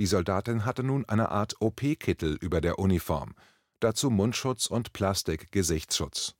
Die 0.00 0.06
Soldatin 0.06 0.64
hatte 0.64 0.82
nun 0.82 1.04
eine 1.04 1.30
Art 1.30 1.54
OP-Kittel 1.60 2.36
über 2.40 2.60
der 2.60 2.80
Uniform, 2.80 3.34
dazu 3.78 4.10
Mundschutz 4.10 4.66
und 4.66 4.92
Plastik-Gesichtsschutz. 4.92 6.34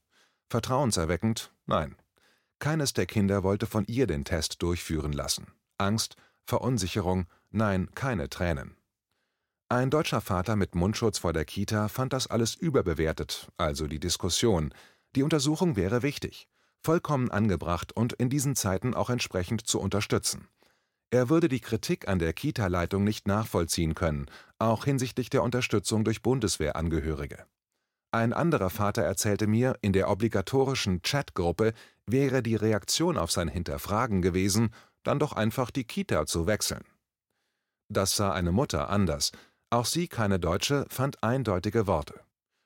Vertrauenserweckend? 0.50 1.52
Nein. 1.66 1.96
Keines 2.64 2.94
der 2.94 3.04
Kinder 3.04 3.42
wollte 3.42 3.66
von 3.66 3.85
ihr 3.88 4.06
den 4.06 4.25
Test 4.25 4.62
durchführen 4.62 5.12
lassen. 5.12 5.49
Angst, 5.76 6.16
Verunsicherung, 6.47 7.26
nein, 7.50 7.90
keine 7.94 8.30
Tränen. 8.30 8.75
Ein 9.68 9.90
deutscher 9.90 10.23
Vater 10.23 10.56
mit 10.56 10.75
Mundschutz 10.75 11.18
vor 11.18 11.35
der 11.35 11.44
Kita 11.44 11.88
fand 11.88 12.14
das 12.14 12.26
alles 12.26 12.54
überbewertet, 12.54 13.49
also 13.59 13.87
die 13.87 14.00
Diskussion. 14.00 14.73
Die 15.14 15.23
Untersuchung 15.23 15.76
wäre 15.76 16.02
wichtig, 16.02 16.49
vollkommen 16.80 17.30
angebracht 17.30 17.92
und 17.94 18.14
in 18.14 18.30
diesen 18.30 18.56
Zeiten 18.56 18.94
auch 18.94 19.11
entsprechend 19.11 19.66
zu 19.66 19.78
unterstützen. 19.78 20.49
Er 21.11 21.28
würde 21.28 21.49
die 21.49 21.61
Kritik 21.61 22.09
an 22.09 22.18
der 22.18 22.33
Kita-Leitung 22.33 23.04
nicht 23.04 23.28
nachvollziehen 23.28 23.94
können, 23.94 24.25
auch 24.59 24.87
hinsichtlich 24.87 25.28
der 25.28 25.42
Unterstützung 25.42 26.02
durch 26.02 26.23
Bundeswehrangehörige. 26.23 27.44
Ein 28.14 28.33
anderer 28.33 28.71
Vater 28.71 29.02
erzählte 29.02 29.49
mir, 29.49 29.76
in 29.83 29.92
der 29.92 30.09
obligatorischen 30.09 31.02
Chatgruppe 31.02 31.75
wäre 32.06 32.42
die 32.42 32.56
Reaktion 32.56 33.18
auf 33.18 33.30
sein 33.30 33.49
Hinterfragen 33.49 34.23
gewesen, 34.23 34.70
dann 35.02 35.18
doch 35.18 35.32
einfach 35.32 35.70
die 35.70 35.84
Kita 35.84 36.26
zu 36.26 36.46
wechseln. 36.46 36.84
Das 37.88 38.16
sah 38.16 38.32
eine 38.32 38.52
Mutter 38.52 38.90
anders. 38.90 39.32
Auch 39.70 39.87
sie, 39.87 40.08
keine 40.08 40.38
Deutsche, 40.38 40.87
fand 40.88 41.23
eindeutige 41.23 41.87
Worte. 41.87 42.20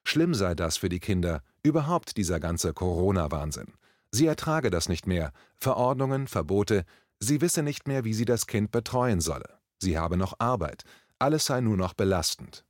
Schlimm 0.04 0.35
sei 0.35 0.54
das 0.54 0.76
für 0.76 0.88
die 0.88 1.00
Kinder, 1.00 1.42
überhaupt 1.62 2.16
dieser 2.16 2.40
ganze 2.40 2.73
Corona-Wahnsinn. 2.73 3.75
Sie 4.11 4.26
ertrage 4.26 4.71
das 4.71 4.88
nicht 4.88 5.07
mehr, 5.07 5.33
Verordnungen, 5.59 6.28
Verbote, 6.28 6.85
sie 7.21 7.40
wisse 7.40 7.62
nicht 7.62 7.87
mehr, 7.87 8.04
wie 8.04 8.14
sie 8.14 8.25
das 8.25 8.47
Kind 8.47 8.71
betreuen 8.71 9.21
solle. 9.21 9.59
Sie 9.78 9.99
habe 9.99 10.16
noch 10.16 10.35
Arbeit, 10.38 10.85
alles 11.18 11.45
sei 11.45 11.61
nur 11.61 11.76
noch 11.76 11.95
belastend. 11.95 12.64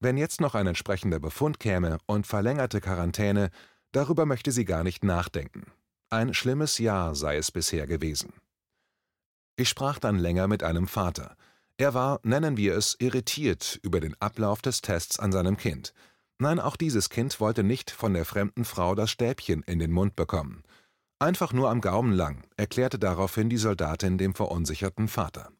Wenn 0.00 0.16
jetzt 0.16 0.40
noch 0.40 0.56
ein 0.56 0.66
entsprechender 0.66 1.20
Befund 1.20 1.60
käme 1.60 1.98
und 2.06 2.26
verlängerte 2.26 2.80
Quarantäne, 2.80 3.50
darüber 3.92 4.26
möchte 4.26 4.50
sie 4.50 4.64
gar 4.64 4.82
nicht 4.82 5.04
nachdenken. 5.04 5.66
Ein 6.12 6.34
schlimmes 6.34 6.76
Jahr 6.76 7.14
sei 7.14 7.38
es 7.38 7.50
bisher 7.50 7.86
gewesen. 7.86 8.34
Ich 9.56 9.70
sprach 9.70 9.98
dann 9.98 10.18
länger 10.18 10.46
mit 10.46 10.62
einem 10.62 10.86
Vater. 10.86 11.38
Er 11.78 11.94
war, 11.94 12.20
nennen 12.22 12.58
wir 12.58 12.76
es, 12.76 12.96
irritiert 12.98 13.80
über 13.82 13.98
den 13.98 14.14
Ablauf 14.20 14.60
des 14.60 14.82
Tests 14.82 15.18
an 15.18 15.32
seinem 15.32 15.56
Kind. 15.56 15.94
Nein, 16.38 16.60
auch 16.60 16.76
dieses 16.76 17.08
Kind 17.08 17.40
wollte 17.40 17.62
nicht 17.62 17.90
von 17.90 18.12
der 18.12 18.26
fremden 18.26 18.66
Frau 18.66 18.94
das 18.94 19.10
Stäbchen 19.10 19.62
in 19.62 19.78
den 19.78 19.90
Mund 19.90 20.14
bekommen. 20.14 20.64
Einfach 21.18 21.54
nur 21.54 21.70
am 21.70 21.80
Gaumen 21.80 22.12
lang, 22.12 22.44
erklärte 22.58 22.98
daraufhin 22.98 23.48
die 23.48 23.56
Soldatin 23.56 24.18
dem 24.18 24.34
verunsicherten 24.34 25.08
Vater. 25.08 25.50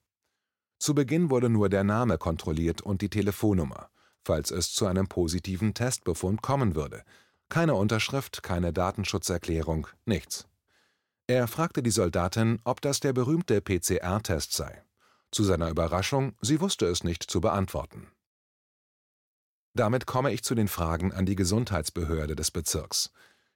Zu 0.78 0.94
Beginn 0.94 1.30
wurde 1.30 1.48
nur 1.48 1.70
der 1.70 1.82
Name 1.82 2.18
kontrolliert 2.18 2.82
und 2.82 3.00
die 3.00 3.08
Telefonnummer, 3.08 3.88
falls 4.22 4.50
es 4.50 4.74
zu 4.74 4.84
einem 4.84 5.08
positiven 5.08 5.72
Testbefund 5.72 6.42
kommen 6.42 6.74
würde. 6.74 7.04
Keine 7.52 7.74
Unterschrift, 7.74 8.42
keine 8.42 8.72
Datenschutzerklärung, 8.72 9.86
nichts. 10.06 10.48
Er 11.26 11.46
fragte 11.46 11.82
die 11.82 11.90
Soldatin, 11.90 12.58
ob 12.64 12.80
das 12.80 13.00
der 13.00 13.12
berühmte 13.12 13.60
PCR-Test 13.60 14.54
sei. 14.54 14.82
Zu 15.30 15.44
seiner 15.44 15.68
Überraschung, 15.68 16.32
sie 16.40 16.62
wusste 16.62 16.86
es 16.86 17.04
nicht 17.04 17.22
zu 17.24 17.42
beantworten. 17.42 18.10
Damit 19.74 20.06
komme 20.06 20.32
ich 20.32 20.42
zu 20.42 20.54
den 20.54 20.66
Fragen 20.66 21.12
an 21.12 21.26
die 21.26 21.36
Gesundheitsbehörde 21.36 22.36
des 22.36 22.50
Bezirks. 22.50 23.10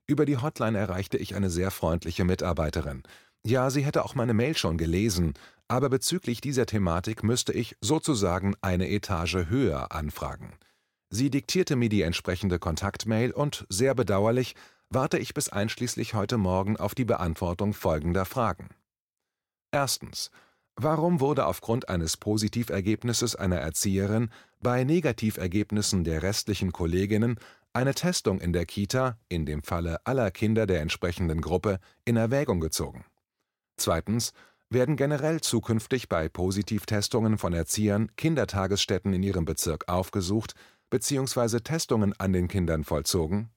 Über 0.06 0.26
die 0.26 0.36
Hotline 0.36 0.76
erreichte 0.76 1.16
ich 1.16 1.34
eine 1.34 1.48
sehr 1.48 1.70
freundliche 1.70 2.24
Mitarbeiterin. 2.24 3.02
Ja, 3.46 3.70
sie 3.70 3.82
hätte 3.82 4.04
auch 4.04 4.14
meine 4.14 4.34
Mail 4.34 4.58
schon 4.58 4.76
gelesen, 4.76 5.32
aber 5.68 5.88
bezüglich 5.88 6.42
dieser 6.42 6.66
Thematik 6.66 7.22
müsste 7.22 7.54
ich 7.54 7.78
sozusagen 7.80 8.56
eine 8.60 8.90
Etage 8.90 9.46
höher 9.48 9.90
anfragen. 9.92 10.52
Sie 11.10 11.30
diktierte 11.30 11.76
mir 11.76 11.88
die 11.88 12.02
entsprechende 12.02 12.58
Kontaktmail 12.58 13.30
und, 13.30 13.66
sehr 13.68 13.94
bedauerlich, 13.94 14.54
warte 14.90 15.18
ich 15.18 15.34
bis 15.34 15.48
einschließlich 15.48 16.14
heute 16.14 16.36
Morgen 16.36 16.76
auf 16.76 16.94
die 16.94 17.04
Beantwortung 17.04 17.74
folgender 17.74 18.24
Fragen. 18.24 18.70
Erstens. 19.70 20.30
Warum 20.78 21.20
wurde 21.20 21.46
aufgrund 21.46 21.88
eines 21.88 22.18
Positivergebnisses 22.18 23.34
einer 23.34 23.56
Erzieherin 23.56 24.28
bei 24.60 24.84
Negativergebnissen 24.84 26.04
der 26.04 26.22
restlichen 26.22 26.70
Kolleginnen 26.70 27.40
eine 27.72 27.94
Testung 27.94 28.40
in 28.40 28.52
der 28.52 28.66
Kita, 28.66 29.18
in 29.28 29.46
dem 29.46 29.62
Falle 29.62 30.04
aller 30.04 30.30
Kinder 30.30 30.66
der 30.66 30.82
entsprechenden 30.82 31.40
Gruppe, 31.40 31.78
in 32.04 32.16
Erwägung 32.16 32.60
gezogen? 32.60 33.04
Zweitens. 33.76 34.32
Werden 34.68 34.96
generell 34.96 35.40
zukünftig 35.40 36.08
bei 36.08 36.28
Positivtestungen 36.28 37.38
von 37.38 37.52
Erziehern 37.52 38.10
Kindertagesstätten 38.16 39.12
in 39.12 39.22
ihrem 39.22 39.44
Bezirk 39.44 39.88
aufgesucht 39.88 40.54
bzw. 40.90 41.60
Testungen 41.60 42.12
an 42.18 42.32
den 42.32 42.48
Kindern 42.48 42.84
vollzogen? 42.84 43.50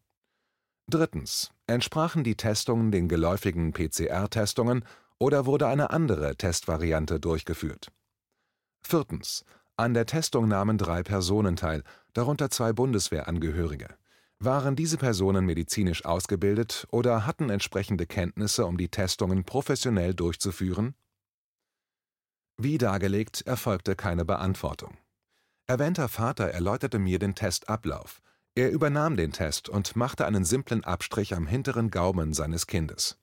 Drittens. 0.87 1.51
Entsprachen 1.67 2.23
die 2.23 2.35
Testungen 2.35 2.91
den 2.91 3.07
geläufigen 3.07 3.73
PCR-Testungen 3.73 4.83
oder 5.19 5.45
wurde 5.45 5.67
eine 5.67 5.91
andere 5.91 6.35
Testvariante 6.35 7.19
durchgeführt? 7.19 7.91
Viertens. 8.81 9.45
An 9.77 9.93
der 9.93 10.05
Testung 10.05 10.47
nahmen 10.47 10.77
drei 10.77 11.03
Personen 11.03 11.55
teil, 11.55 11.83
darunter 12.13 12.49
zwei 12.49 12.73
Bundeswehrangehörige. 12.73 13.95
Waren 14.39 14.75
diese 14.75 14.97
Personen 14.97 15.45
medizinisch 15.45 16.05
ausgebildet 16.05 16.87
oder 16.91 17.25
hatten 17.25 17.49
entsprechende 17.49 18.05
Kenntnisse, 18.05 18.65
um 18.65 18.77
die 18.77 18.89
Testungen 18.89 19.43
professionell 19.43 20.13
durchzuführen? 20.13 20.95
Wie 22.57 22.77
dargelegt, 22.77 23.41
erfolgte 23.41 23.95
keine 23.95 24.25
Beantwortung. 24.25 24.97
Erwähnter 25.69 26.09
Vater 26.09 26.45
erläuterte 26.45 26.97
mir 26.97 27.19
den 27.19 27.35
Testablauf. 27.35 28.23
Er 28.55 28.71
übernahm 28.71 29.15
den 29.15 29.31
Test 29.31 29.69
und 29.69 29.95
machte 29.95 30.25
einen 30.25 30.43
simplen 30.43 30.83
Abstrich 30.83 31.35
am 31.35 31.45
hinteren 31.45 31.91
Gaumen 31.91 32.33
seines 32.33 32.65
Kindes. 32.65 33.19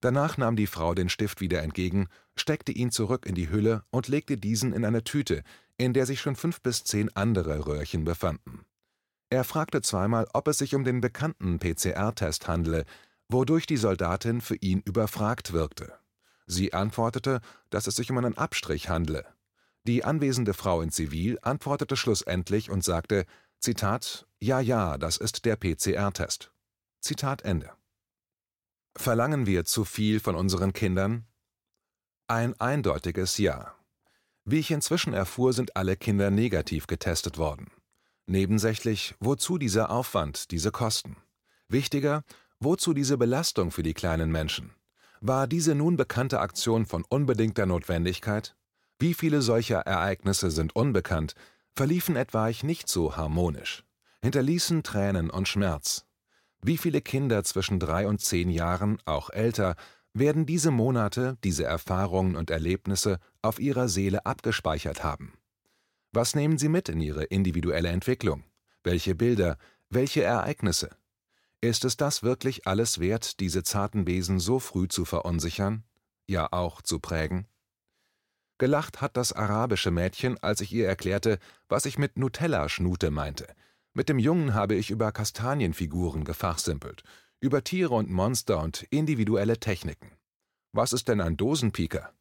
Danach 0.00 0.36
nahm 0.36 0.56
die 0.56 0.66
Frau 0.66 0.94
den 0.94 1.08
Stift 1.08 1.40
wieder 1.40 1.62
entgegen, 1.62 2.08
steckte 2.34 2.72
ihn 2.72 2.90
zurück 2.90 3.26
in 3.26 3.36
die 3.36 3.48
Hülle 3.48 3.84
und 3.90 4.08
legte 4.08 4.36
diesen 4.36 4.72
in 4.72 4.84
eine 4.84 5.04
Tüte, 5.04 5.44
in 5.76 5.92
der 5.92 6.04
sich 6.04 6.20
schon 6.20 6.34
fünf 6.34 6.62
bis 6.62 6.82
zehn 6.82 7.14
andere 7.14 7.64
Röhrchen 7.64 8.02
befanden. 8.02 8.64
Er 9.30 9.44
fragte 9.44 9.80
zweimal, 9.80 10.26
ob 10.32 10.48
es 10.48 10.58
sich 10.58 10.74
um 10.74 10.82
den 10.82 11.00
bekannten 11.00 11.60
PCR-Test 11.60 12.48
handle, 12.48 12.86
wodurch 13.28 13.66
die 13.66 13.76
Soldatin 13.76 14.40
für 14.40 14.56
ihn 14.56 14.80
überfragt 14.80 15.52
wirkte. 15.52 15.92
Sie 16.48 16.72
antwortete, 16.72 17.40
dass 17.70 17.86
es 17.86 17.94
sich 17.94 18.10
um 18.10 18.18
einen 18.18 18.36
Abstrich 18.36 18.88
handle. 18.88 19.24
Die 19.86 20.04
anwesende 20.04 20.54
Frau 20.54 20.80
in 20.80 20.90
Zivil 20.90 21.38
antwortete 21.42 21.96
schlussendlich 21.96 22.70
und 22.70 22.82
sagte, 22.82 23.26
Zitat, 23.60 24.26
ja, 24.40 24.60
ja, 24.60 24.96
das 24.96 25.18
ist 25.18 25.44
der 25.44 25.56
PCR-Test. 25.56 26.52
Zitat 27.00 27.42
Ende. 27.42 27.70
Verlangen 28.96 29.46
wir 29.46 29.64
zu 29.64 29.84
viel 29.84 30.20
von 30.20 30.36
unseren 30.36 30.72
Kindern? 30.72 31.26
Ein 32.28 32.58
eindeutiges 32.58 33.36
Ja. 33.38 33.74
Wie 34.46 34.58
ich 34.58 34.70
inzwischen 34.70 35.12
erfuhr, 35.12 35.52
sind 35.52 35.76
alle 35.76 35.96
Kinder 35.96 36.30
negativ 36.30 36.86
getestet 36.86 37.36
worden. 37.36 37.70
Nebensächlich, 38.26 39.14
wozu 39.20 39.58
dieser 39.58 39.90
Aufwand, 39.90 40.50
diese 40.50 40.70
Kosten? 40.70 41.16
Wichtiger, 41.68 42.22
wozu 42.58 42.94
diese 42.94 43.18
Belastung 43.18 43.70
für 43.70 43.82
die 43.82 43.94
kleinen 43.94 44.30
Menschen? 44.30 44.72
War 45.20 45.46
diese 45.46 45.74
nun 45.74 45.96
bekannte 45.96 46.40
Aktion 46.40 46.86
von 46.86 47.04
unbedingter 47.08 47.66
Notwendigkeit? 47.66 48.56
Wie 49.04 49.12
viele 49.12 49.42
solcher 49.42 49.80
Ereignisse 49.80 50.50
sind 50.50 50.74
unbekannt, 50.74 51.34
verliefen 51.74 52.16
etwaig 52.16 52.62
nicht 52.64 52.88
so 52.88 53.18
harmonisch, 53.18 53.84
hinterließen 54.22 54.82
Tränen 54.82 55.28
und 55.28 55.46
Schmerz, 55.46 56.06
wie 56.62 56.78
viele 56.78 57.02
Kinder 57.02 57.44
zwischen 57.44 57.78
drei 57.78 58.08
und 58.08 58.22
zehn 58.22 58.48
Jahren, 58.48 58.96
auch 59.04 59.28
älter, 59.28 59.76
werden 60.14 60.46
diese 60.46 60.70
Monate, 60.70 61.36
diese 61.44 61.64
Erfahrungen 61.64 62.34
und 62.34 62.48
Erlebnisse 62.48 63.18
auf 63.42 63.60
ihrer 63.60 63.88
Seele 63.88 64.24
abgespeichert 64.24 65.04
haben? 65.04 65.34
Was 66.12 66.34
nehmen 66.34 66.56
sie 66.56 66.70
mit 66.70 66.88
in 66.88 67.02
ihre 67.02 67.24
individuelle 67.24 67.90
Entwicklung? 67.90 68.42
Welche 68.84 69.14
Bilder, 69.14 69.58
welche 69.90 70.22
Ereignisse? 70.22 70.88
Ist 71.60 71.84
es 71.84 71.98
das 71.98 72.22
wirklich 72.22 72.66
alles 72.66 73.00
wert, 73.00 73.38
diese 73.40 73.64
zarten 73.64 74.06
Wesen 74.06 74.40
so 74.40 74.58
früh 74.58 74.88
zu 74.88 75.04
verunsichern, 75.04 75.84
ja 76.26 76.50
auch 76.50 76.80
zu 76.80 77.00
prägen? 77.00 77.46
Gelacht 78.64 79.02
hat 79.02 79.18
das 79.18 79.34
arabische 79.34 79.90
Mädchen, 79.90 80.42
als 80.42 80.62
ich 80.62 80.72
ihr 80.72 80.88
erklärte, 80.88 81.38
was 81.68 81.84
ich 81.84 81.98
mit 81.98 82.16
Nutella-Schnute 82.16 83.10
meinte, 83.10 83.54
mit 83.92 84.08
dem 84.08 84.18
Jungen 84.18 84.54
habe 84.54 84.74
ich 84.74 84.90
über 84.90 85.12
Kastanienfiguren 85.12 86.24
gefachsimpelt, 86.24 87.02
über 87.40 87.62
Tiere 87.62 87.92
und 87.92 88.08
Monster 88.08 88.62
und 88.62 88.84
individuelle 88.84 89.60
Techniken. 89.60 90.12
Was 90.72 90.94
ist 90.94 91.08
denn 91.08 91.20
ein 91.20 91.36
Dosenpieker? 91.36 92.14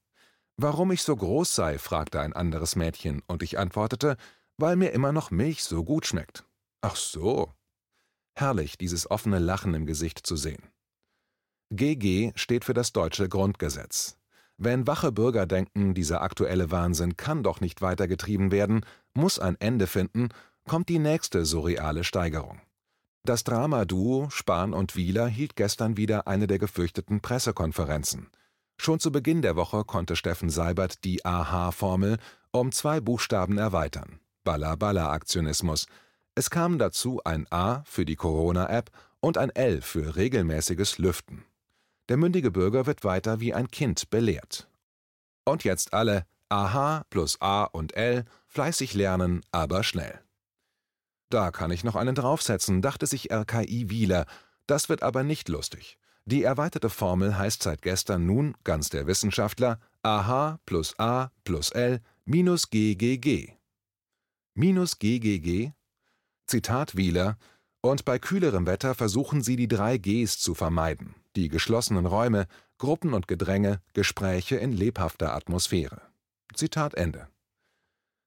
Warum 0.57 0.91
ich 0.91 1.03
so 1.03 1.15
groß 1.15 1.55
sei, 1.55 1.77
fragte 1.77 2.19
ein 2.19 2.33
anderes 2.33 2.75
Mädchen, 2.75 3.21
und 3.27 3.41
ich 3.41 3.57
antwortete, 3.57 4.17
weil 4.57 4.75
mir 4.75 4.89
immer 4.89 5.13
noch 5.13 5.31
Milch 5.31 5.63
so 5.63 5.85
gut 5.85 6.05
schmeckt. 6.05 6.43
Ach 6.81 6.97
so. 6.97 7.53
Herrlich, 8.35 8.77
dieses 8.77 9.09
offene 9.09 9.39
Lachen 9.39 9.73
im 9.75 9.85
Gesicht 9.85 10.27
zu 10.27 10.35
sehen. 10.35 10.67
GG 11.71 12.33
steht 12.35 12.65
für 12.65 12.73
das 12.73 12.91
deutsche 12.91 13.29
Grundgesetz. 13.29 14.17
Wenn 14.57 14.87
wache 14.87 15.11
Bürger 15.11 15.45
denken, 15.45 15.93
dieser 15.93 16.21
aktuelle 16.21 16.71
Wahnsinn 16.71 17.17
kann 17.17 17.43
doch 17.43 17.59
nicht 17.59 17.81
weitergetrieben 17.81 18.51
werden, 18.51 18.85
muss 19.13 19.39
ein 19.39 19.55
Ende 19.59 19.87
finden, 19.87 20.29
kommt 20.67 20.89
die 20.89 20.99
nächste 20.99 21.45
surreale 21.45 22.03
Steigerung. 22.03 22.61
Das 23.25 23.43
Drama-Duo 23.43 24.29
Spahn 24.29 24.73
und 24.73 24.95
Wieler 24.95 25.27
hielt 25.27 25.55
gestern 25.55 25.97
wieder 25.97 26.27
eine 26.27 26.45
der 26.45 26.59
gefürchteten 26.59 27.21
Pressekonferenzen. 27.21 28.29
Schon 28.77 28.99
zu 28.99 29.11
Beginn 29.11 29.41
der 29.41 29.55
Woche 29.55 29.85
konnte 29.85 30.15
Steffen 30.15 30.49
Seibert 30.49 31.03
die 31.03 31.23
AH-Formel 31.23 32.17
um 32.51 32.71
zwei 32.71 32.99
Buchstaben 32.99 33.57
erweitern: 33.57 34.19
Balla-Balla-Aktionismus. 34.43 35.87
Es 36.35 36.49
kamen 36.49 36.79
dazu 36.79 37.21
ein 37.23 37.47
A 37.49 37.83
für 37.85 38.05
die 38.05 38.15
Corona-App 38.15 38.91
und 39.21 39.37
ein 39.37 39.51
L 39.51 39.81
für 39.81 40.15
regelmäßiges 40.15 40.97
Lüften. 40.97 41.45
Der 42.09 42.17
mündige 42.17 42.51
Bürger 42.51 42.85
wird 42.85 43.03
weiter 43.03 43.39
wie 43.39 43.53
ein 43.53 43.69
Kind 43.69 44.09
belehrt. 44.09 44.69
Und 45.45 45.63
jetzt 45.63 45.93
alle 45.93 46.25
AH 46.49 47.03
plus 47.09 47.41
A 47.41 47.63
und 47.63 47.95
L 47.95 48.25
fleißig 48.47 48.93
lernen, 48.93 49.41
aber 49.51 49.83
schnell. 49.83 50.19
Da 51.29 51.51
kann 51.51 51.71
ich 51.71 51.83
noch 51.83 51.95
einen 51.95 52.13
draufsetzen, 52.13 52.81
dachte 52.81 53.07
sich 53.07 53.31
RKI 53.31 53.89
Wieler. 53.89 54.25
Das 54.67 54.89
wird 54.89 55.01
aber 55.01 55.23
nicht 55.23 55.49
lustig. 55.49 55.97
Die 56.25 56.43
erweiterte 56.43 56.89
Formel 56.89 57.37
heißt 57.37 57.63
seit 57.63 57.81
gestern 57.81 58.25
nun, 58.25 58.55
ganz 58.63 58.89
der 58.89 59.07
Wissenschaftler, 59.07 59.79
AH 60.03 60.59
plus 60.65 60.97
A 60.99 61.31
plus 61.43 61.71
L 61.71 62.01
minus 62.25 62.69
GGG. 62.69 63.53
Minus 64.53 64.99
GGG? 64.99 65.71
Zitat 66.45 66.95
Wieler, 66.95 67.37
und 67.83 68.05
bei 68.05 68.17
kühlerem 68.17 68.65
Wetter 68.65 68.95
versuchen 68.95 69.43
sie 69.43 69.57
die 69.57 69.67
drei 69.67 69.97
Gs 69.97 70.39
zu 70.39 70.55
vermeiden, 70.55 71.15
die 71.35 71.49
geschlossenen 71.49 72.05
Räume, 72.05 72.47
Gruppen 72.77 73.13
und 73.13 73.27
Gedränge, 73.27 73.81
Gespräche 73.93 74.55
in 74.55 74.71
lebhafter 74.71 75.35
Atmosphäre. 75.35 76.01
Zitat 76.53 76.93
Ende. 76.93 77.27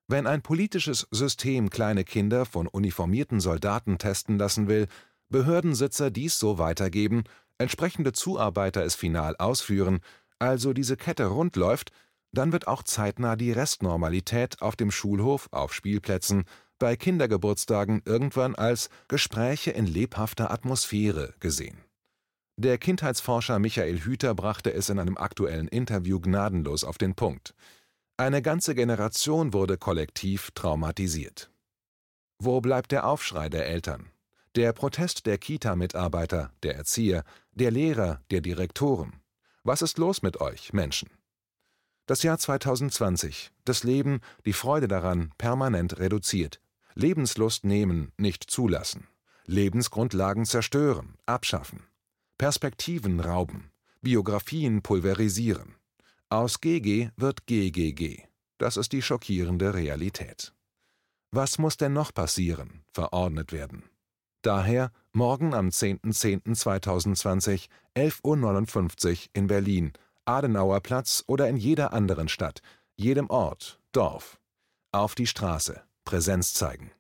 Wenn 0.09 0.27
ein 0.27 0.43
politisches 0.43 1.09
System 1.11 1.71
kleine 1.71 2.05
Kinder 2.05 2.45
von 2.45 2.69
uniformierten 2.69 3.41
Soldaten 3.41 3.99
testen 3.99 4.39
lassen 4.39 4.69
will, 4.69 4.87
Behördensitzer 5.31 6.11
dies 6.11 6.39
so 6.39 6.59
weitergeben, 6.59 7.25
entsprechende 7.59 8.13
Zuarbeiter 8.13 8.85
es 8.85 8.95
final 8.95 9.37
ausführen, 9.37 10.01
also 10.39 10.75
diese 10.75 10.97
Kette 10.97 11.27
rund 11.27 11.57
läuft, 11.57 11.91
dann 12.31 12.53
wird 12.53 12.69
auch 12.69 12.83
zeitnah 12.83 13.37
die 13.37 13.53
Restnormalität 13.53 14.61
auf 14.61 14.77
dem 14.77 14.91
Schulhof, 14.91 15.49
auf 15.51 15.73
Spielplätzen, 15.73 16.45
bei 16.79 16.97
Kindergeburtstagen 16.97 18.03
irgendwann 18.05 18.55
als 18.55 18.91
Gespräche 19.09 19.71
in 19.71 19.87
lebhafter 19.87 20.51
Atmosphäre 20.51 21.35
gesehen. 21.41 21.79
Der 22.59 22.79
Kindheitsforscher 22.79 23.59
Michael 23.59 24.01
Hüter 24.01 24.35
brachte 24.35 24.73
es 24.73 24.89
in 24.89 24.99
einem 24.99 25.19
aktuellen 25.19 25.69
Interview 25.69 26.21
gnadenlos 26.21 26.85
auf 26.85 26.97
den 26.97 27.15
Punkt. 27.15 27.55
Eine 28.17 28.41
ganze 28.41 28.75
Generation 28.75 29.53
wurde 29.53 29.77
kollektiv 29.77 30.51
traumatisiert. 30.53 31.51
Wo 32.39 32.63
bleibt 32.63 32.93
der 32.93 33.07
Aufschrei 33.07 33.51
der 33.51 33.67
Eltern? 33.67 34.11
Der 34.55 34.73
Protest 34.73 35.27
der 35.27 35.37
Kita-Mitarbeiter, 35.37 36.51
der 36.63 36.77
Erzieher, 36.77 37.25
der 37.53 37.71
Lehrer, 37.71 38.23
der 38.31 38.41
Direktoren? 38.41 39.21
Was 39.65 39.83
ist 39.83 39.99
los 39.99 40.23
mit 40.23 40.41
euch, 40.41 40.73
Menschen? 40.73 41.11
Das 42.07 42.23
Jahr 42.23 42.39
2020, 42.39 43.51
das 43.65 43.85
Leben, 43.85 44.21
die 44.47 44.55
Freude 44.55 44.89
daran 44.89 45.33
permanent 45.37 45.99
reduziert, 45.99 46.61
Lebenslust 46.99 47.65
nehmen, 47.65 48.11
nicht 48.17 48.51
zulassen, 48.51 49.07
Lebensgrundlagen 49.45 50.47
zerstören, 50.47 51.19
abschaffen, 51.27 51.83
Perspektiven 52.39 53.21
rauben, 53.21 53.71
Biografien 54.01 54.81
pulverisieren. 54.81 55.75
Aus 56.31 56.63
GG 56.63 57.11
wird 57.17 57.47
GGG. 57.47 58.23
Das 58.57 58.79
ist 58.79 58.93
die 58.93 59.03
schockierende 59.03 59.75
Realität. 59.75 60.55
Was 61.33 61.59
muss 61.59 61.77
denn 61.77 61.93
noch 61.93 62.15
passieren, 62.15 62.83
verordnet 62.95 63.53
werden? 63.53 63.83
Daher 64.41 64.91
morgen 65.13 65.53
am 65.53 65.69
10.10.2020, 65.69 67.67
11.59 67.95 69.11
Uhr 69.11 69.17
in 69.35 69.49
Berlin, 69.49 69.93
Adenauer 70.25 70.81
Platz 70.81 71.25
oder 71.27 71.47
in 71.51 71.59
jeder 71.59 71.93
anderen 71.93 72.31
Stadt, 72.31 72.63
jedem 72.95 73.29
Ort, 73.29 73.79
Dorf. 73.93 74.41
Auf 74.93 75.15
die 75.15 75.27
Straße. 75.27 75.83
Präsenz 76.07 76.55
zeigen. 76.55 76.93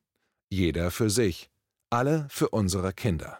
Jeder 0.50 0.90
für 0.90 1.08
sich, 1.08 1.48
alle 1.88 2.26
für 2.28 2.50
unsere 2.50 2.92
Kinder. 2.92 3.38